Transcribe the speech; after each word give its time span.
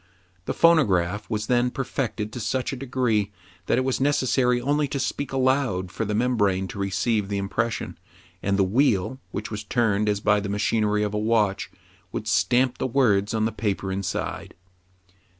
The 0.45 0.55
phonograph 0.55 1.29
was 1.29 1.45
then 1.45 1.69
perfected 1.69 2.33
to 2.33 2.39
such 2.39 2.73
a 2.73 2.75
degree, 2.75 3.31
that 3.67 3.77
it 3.77 3.83
was 3.83 4.01
necessary 4.01 4.59
only 4.59 4.87
to 4.87 4.99
speak 4.99 5.31
aloud 5.31 5.91
for 5.91 6.05
the 6.05 6.15
membrane 6.15 6.67
to 6.69 6.79
receive 6.79 7.29
the 7.29 7.37
impression, 7.37 7.99
and 8.41 8.57
the 8.57 8.63
wheel, 8.63 9.19
which 9.29 9.51
was 9.51 9.63
turned 9.63 10.09
as 10.09 10.19
by 10.19 10.39
the 10.39 10.49
machinery 10.49 11.03
of 11.03 11.13
a 11.13 11.19
watch, 11.19 11.69
would 12.11 12.27
stamp 12.27 12.79
the 12.79 12.87
words 12.87 13.35
on 13.35 13.45
the 13.45 13.51
paper 13.51 13.91
inside. 13.91 14.55